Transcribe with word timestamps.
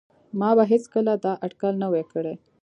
ما 0.39 0.49
به 0.57 0.63
هیڅکله 0.71 1.13
دا 1.25 1.33
اټکل 1.45 1.73
نه 1.81 1.87
وای 1.91 2.03
کړی 2.11 2.33